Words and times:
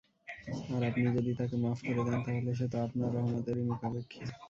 আর 0.67 0.81
আপনি 0.89 1.05
যদি 1.17 1.31
তাকে 1.39 1.55
মাফ 1.63 1.79
করে 1.87 2.01
দেন 2.07 2.19
তাহলে 2.25 2.51
সে 2.59 2.65
তো 2.71 2.77
আপনার 2.85 3.09
রহমতেরই 3.15 3.63
মুখাপেক্ষী। 3.69 4.21